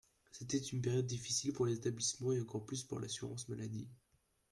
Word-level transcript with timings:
C’était 0.31 0.57
une 0.57 0.81
période 0.81 1.05
difficile 1.05 1.53
pour 1.53 1.67
les 1.67 1.75
établissements 1.75 2.31
et 2.31 2.41
encore 2.41 2.65
plus 2.65 2.81
pour 2.83 2.99
l’assurance 2.99 3.47
maladie. 3.49 3.87